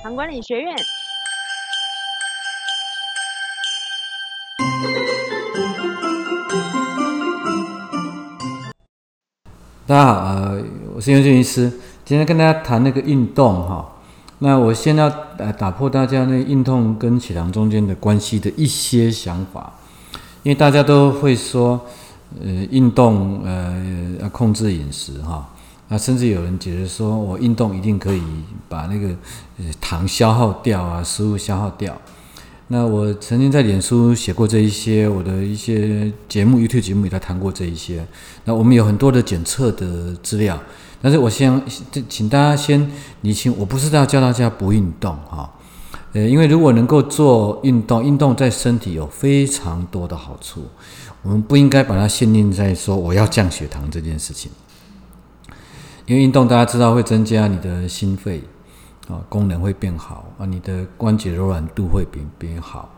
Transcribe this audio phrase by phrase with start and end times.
[0.00, 0.76] 唐管理学院。
[9.86, 10.62] 大家好，呃，
[10.94, 11.68] 我是袁俊医师，
[12.04, 13.96] 今天跟大家谈那个运动哈。
[14.38, 19.72] 那我先要呃打破大家那运动跟血糖中间的关系的一些想法，
[20.44, 21.80] 因为大家都会说，
[22.40, 25.48] 呃，运动呃要控制饮食哈。
[25.88, 28.22] 那甚至有人觉得说我运动一定可以
[28.68, 29.08] 把那个
[29.58, 31.98] 呃糖消耗掉啊，食物消耗掉。
[32.70, 38.06] 那我曾经在脸书写过这一些，我的一些节目、YouTube 节目也在谈过这一些。
[38.44, 40.60] 那我们有很多的检测的资料，
[41.00, 41.62] 但是我先
[42.10, 42.90] 请大家先
[43.22, 45.50] 理清，我不是要教大家不运动哈。
[46.12, 50.66] 呃，因为如果能够做运动，运动在身体有非常多的好处，
[51.22, 54.50] 我们不应该把它限定在说我要降血糖这件事情。
[56.08, 58.42] 因为运动大家知道会增加你的心肺。
[59.08, 62.94] 啊，功能会变好啊，你的关节柔软度会变变好。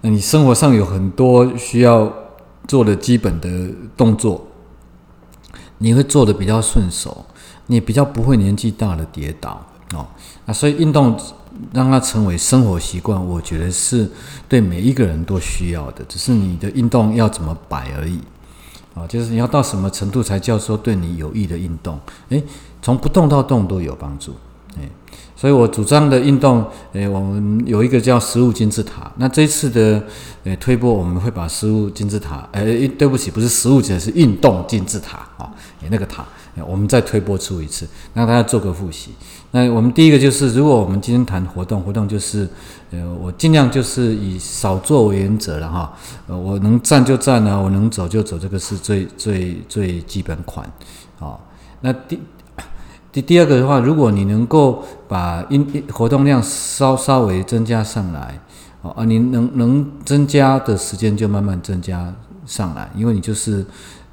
[0.00, 2.12] 那你生活上有很多需要
[2.66, 4.44] 做的基本的动作，
[5.78, 7.24] 你会做的比较顺手，
[7.68, 10.04] 你比较不会年纪大了跌倒哦。
[10.46, 11.16] 啊，所以运动
[11.72, 14.10] 让它成为生活习惯，我觉得是
[14.48, 18.18] 对每一个人都需要的，只是你的运动要怎么摆而已。
[18.94, 21.98] 啊，就是你要到什么程度才叫做对你有益的运动？
[22.28, 22.42] 诶，
[22.82, 24.34] 从不动到动都有帮助。
[24.76, 24.90] 诶。
[25.34, 29.10] 所以我主张的运动，诶，我们有一个叫食物金字塔。
[29.16, 30.00] 那这次的
[30.44, 35.52] 诶推播，我们会把食物金字塔，诶，对不起，不是食物金，是运动金字塔啊，
[35.90, 36.24] 那个塔，
[36.64, 39.10] 我们再推播出一次，让大家做个复习。
[39.50, 42.48] 那我们第一个就是，如果我们今天谈活动，活动就是，
[42.92, 45.92] 呃，我尽量就是以少做为原则了哈。
[46.28, 50.64] 呃，我能站就站啊，我能走就走，这个是最最最基本款，
[51.18, 51.36] 啊，
[51.80, 52.16] 那第。
[53.12, 58.40] 第第二个的话，如果你能够把运活动量稍稍微增加上来，
[58.82, 62.10] 啊，你能能增加的时间就慢慢增加
[62.46, 63.64] 上来，因为你就是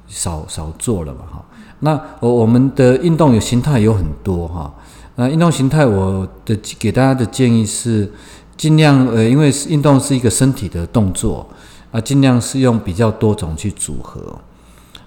[0.06, 1.44] 少少做了嘛，哈。
[1.78, 4.70] 那我我们的运动有形态有很多哈，
[5.16, 8.12] 那运动形态我的给大家的建议是，
[8.54, 11.48] 尽量呃，因为运动是一个身体的动作
[11.90, 14.38] 啊，尽量是用比较多种去组合。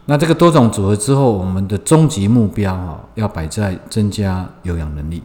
[0.06, 5.24] 那这个多种组合之后，我们的终极目标哈，要摆在增加有氧能力。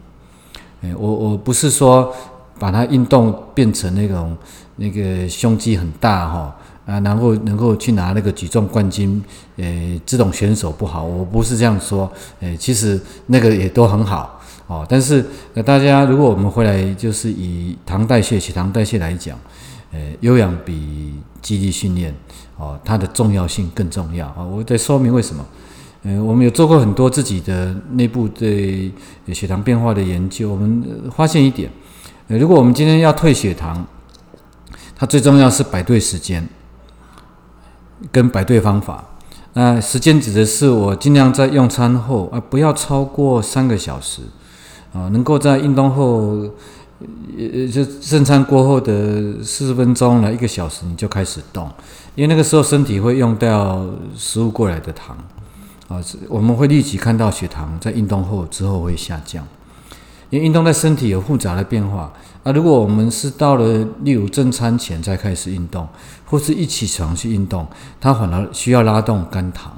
[0.83, 2.15] 诶，我我不是说
[2.61, 4.37] 把它运动变成那种
[4.77, 6.57] 那个胸肌很大哈
[6.87, 9.21] 啊，然后能够去拿那个举重冠军，
[9.57, 12.09] 诶，这种选手不好，我不是这样说。
[12.39, 14.87] 诶，其实那个也都很好哦。
[14.89, 15.25] 但是
[15.55, 19.37] 那，大家如果我们回来就是以糖代谢、血糖代谢来讲。
[19.91, 21.15] 呃，有氧比
[21.49, 22.15] 肌力训练
[22.59, 24.45] 哦，它的重要性更重要啊！
[24.45, 25.43] 我在说明为什么。
[26.03, 28.93] 呃，我们有做过很多自己的内部对
[29.33, 30.85] 血糖变化的研究，我们
[31.17, 31.71] 发现一点：
[32.27, 33.87] 如果我们今天要退血糖，
[34.95, 36.47] 它最重要是摆对时间
[38.13, 39.03] 跟摆对方法。
[39.55, 44.21] 那时间指的是我尽量在用餐后啊，不要超过三个小时
[44.93, 46.51] 啊，能够在运动后。
[47.01, 51.71] 呃，就正餐过后的四十分钟了，一个小时你就开始动，
[52.17, 53.87] 因为那个时候身体会用掉
[54.17, 55.17] 食物过来的糖，
[55.87, 59.47] 啊，我们会立即看到血糖在运动后之后会下降，
[60.31, 62.51] 因为运动在身体有复杂的变化啊。
[62.51, 65.87] 如果我们是到了例如正餐前再开始运动，
[66.25, 67.65] 或是一起床去运动，
[68.01, 69.73] 它反而需要拉动肝糖。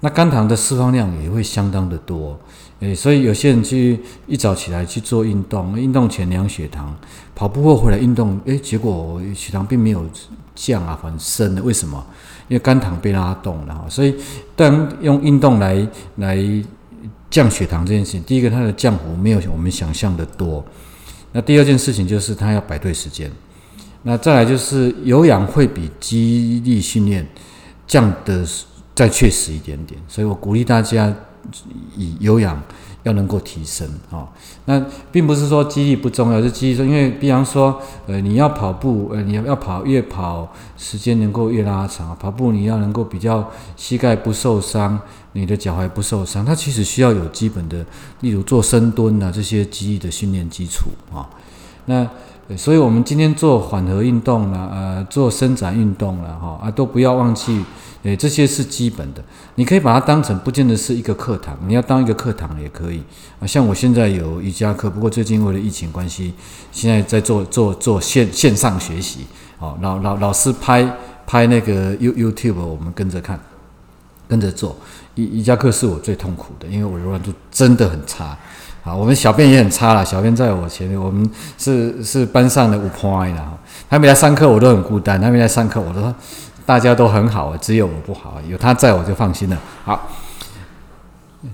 [0.00, 2.38] 那肝糖的释放量也会相当的多，
[2.78, 3.98] 诶，所以有些人去
[4.28, 6.96] 一早起来去做运动，运动前量血糖，
[7.34, 10.08] 跑步后回来运动，诶，结果血糖并没有
[10.54, 12.06] 降啊，很升的，为什么？
[12.46, 13.86] 因为肝糖被拉动了哈。
[13.88, 14.14] 所以，
[14.54, 16.38] 当用运动来来
[17.28, 20.64] 降血糖这件事情，第一个它的降幅没有我们想象的多，
[21.32, 23.28] 那第二件事情就是它要摆对时间，
[24.04, 27.26] 那再来就是有氧会比肌力训练
[27.88, 28.46] 降的。
[28.98, 31.14] 再确实一点点，所以我鼓励大家
[31.96, 32.60] 以有氧
[33.04, 34.26] 要能够提升啊。
[34.64, 44.98] 那并不是说肌力不重要，是肌力说，因为比方说，呃，你要跑步，呃，你要要跑越跑时间能够越拉长，跑步你要能够比较膝盖不受伤，
[45.34, 47.86] 你的脚踝不受伤，它其实需要有基本的，
[48.22, 51.30] 例如做深蹲啊这些肌力的训练基础啊。
[51.86, 52.04] 那
[52.56, 57.64] 所以我们今天做缓和运动了，呃，做伸展运动了，哈啊，都不要忘记。
[58.04, 59.22] 诶，这些是基本的，
[59.56, 63.02] 你可以把它当成不见得是一个课堂，你要当一个课堂也可以
[63.40, 63.46] 啊。
[63.46, 66.32] 像我现在有瑜伽课，不过最近为了疫情关系，
[66.70, 69.26] 现在在做做做线线上学习
[69.58, 69.76] 哦。
[69.82, 70.88] 老老老师拍
[71.26, 73.38] 拍那个 You YouTube，我们跟着看，
[74.28, 74.76] 跟着做。
[75.16, 78.38] 瑜瑜伽课是我最痛苦的，因为我柔软度真的很差。
[78.88, 83.52] 啊，我们小便也很差了，小便在我前面，我们是是班上的五 point 啦。
[83.90, 86.14] 他没来上课，我都很孤单；他没来上课，我都
[86.64, 88.34] 大家都很好，只有我不好。
[88.48, 89.58] 有他在我就放心了。
[89.84, 90.08] 好，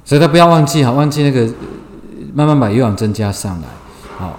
[0.05, 1.53] 所以他不要忘记哈，忘记那个
[2.33, 3.69] 慢慢把有氧增加上来。
[4.17, 4.39] 好，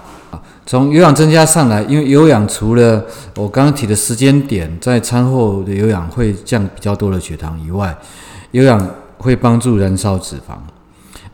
[0.64, 3.04] 从有氧增加上来，因为有氧除了
[3.36, 7.96] 我刚刚提的时间点，在餐后的有氧会降比较多的血糖以外，
[8.52, 8.88] 有氧
[9.18, 10.56] 会帮助燃烧脂肪。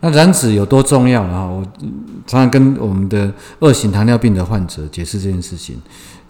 [0.03, 1.45] 那燃脂有多重要啊？
[1.45, 1.63] 我
[2.27, 5.81] 常常跟我们的二型糖尿病的患者解释这件事情。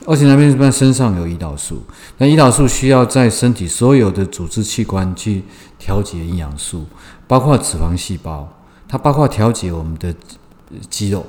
[0.06, 1.82] 二型糖尿病一般身上有胰岛素，
[2.20, 5.44] 那胰岛素需要在身体所有的组织器官去
[5.80, 6.86] 调节营养素，
[7.28, 8.48] 包括脂肪细胞，
[8.88, 10.14] 它包括调节我们的
[10.88, 11.26] 肌肉。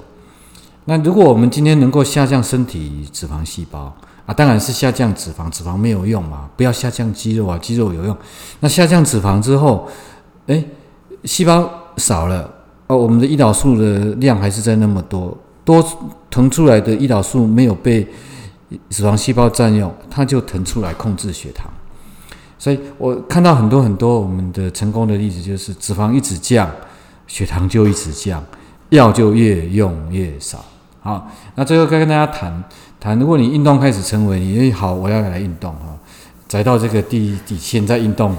[0.85, 3.91] 那如果我们今天能够下降身体脂肪细胞
[4.27, 8.15] 啊，当然是下降脂肪，脂肪没有用嘛，不要下降肌肉啊，肌肉有用。
[8.61, 9.89] 那下降脂肪之后，
[10.49, 10.63] 诶，
[11.25, 11.84] 细胞。
[11.97, 12.51] 少了
[12.87, 15.83] 哦，我们的胰岛素的量还是在那么多，多
[16.31, 18.07] 腾出来的胰岛素没有被
[18.91, 21.67] 脂肪细胞占用，它就腾出来控制血糖。
[22.59, 26.71] 所以我看到很多很多我们的成功的例子，就是脂肪一直降，
[27.27, 28.43] 血糖就一直降，
[28.91, 30.63] 药就越用越少。
[31.01, 32.65] 好，那最后该跟大家谈
[33.01, 35.97] 谈，如果你运动开始成为你好，我要来运动哈，
[36.47, 38.37] 宅到这个地底线在运动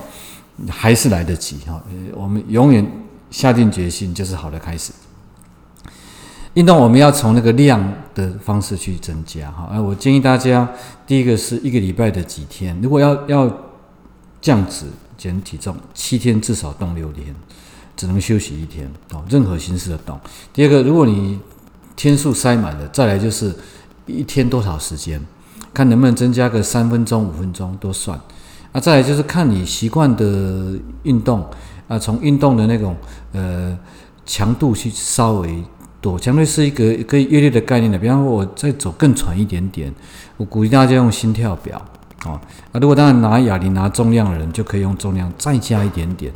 [0.69, 1.81] 还是来得及哈，
[2.13, 2.85] 我们永远。
[3.29, 4.91] 下定决心就是好的开始。
[6.53, 9.67] 运动我们要从那个量的方式去增加哈。
[9.69, 10.69] 哎，我建议大家，
[11.05, 13.53] 第一个是一个礼拜的几天，如果要要
[14.39, 14.85] 降脂
[15.17, 17.35] 减体重，七天至少动六天，
[17.97, 19.21] 只能休息一天哦。
[19.29, 20.17] 任何形式的动。
[20.53, 21.37] 第二个，如果你
[21.97, 23.53] 天数塞满了，再来就是
[24.05, 25.21] 一天多少时间，
[25.73, 28.17] 看能不能增加个三分钟、五分钟都算。
[28.71, 31.45] 啊，再来就是看你习惯的运动。
[31.87, 32.95] 啊，从运动的那种
[33.33, 33.77] 呃
[34.25, 35.63] 强度去稍微
[36.01, 37.97] 多，强度是一个一个约略的概念的。
[37.97, 39.93] 比方说，我再走更喘一点点，
[40.37, 41.79] 我鼓励大家用心跳表
[42.23, 42.41] 啊。
[42.71, 46.31] 啊，如果当然拿哑铃拿重量的人，就可以用重量再加一点点。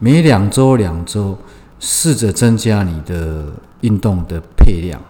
[0.00, 1.36] 每两周两周
[1.80, 3.46] 试着增加你的
[3.82, 5.00] 运动的配量。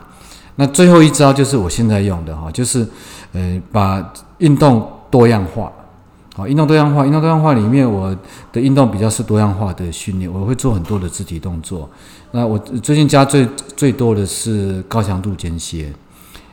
[0.57, 2.87] 那最后一招就是我现在用的哈，就是
[3.33, 5.73] 呃把运动多样化。
[6.39, 8.17] 好，运动多样化，运动多样化里面，我
[8.53, 11.91] 的运动比较是多样化的训练，我会做很多的肢体动作。
[12.31, 13.45] 那我最近加最
[13.77, 15.93] 最多的是高强度间歇。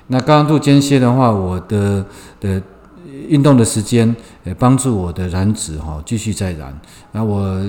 [0.08, 2.04] 那高强度间歇的话，我的
[2.40, 2.60] 的
[3.28, 6.76] 运动的时间，呃，帮助我的燃脂哈继续再燃。
[7.12, 7.64] 那我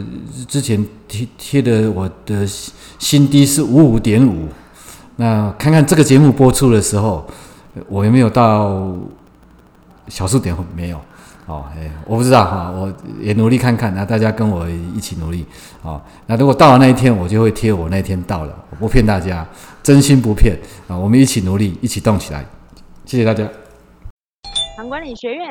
[0.49, 2.47] 之前贴贴的我的
[2.99, 4.49] 新低是五五点五。
[5.17, 7.27] 那看看这个节目播出的时候，
[7.91, 8.91] 我有没有到
[10.09, 10.57] 小数点？
[10.75, 10.99] 没有。
[11.47, 15.47] 哦，哎，我不知道哈，我也努力看看，那大家跟我一起努力，
[15.83, 19.47] 哦，那如果到了那一天，我就会贴我那天到了，我不骗大家，
[19.83, 20.59] 真心不骗
[20.89, 22.45] 啊，我们一起努力，一起动起来，
[23.05, 23.49] 谢谢大家。
[24.77, 25.49] 唐管理学院。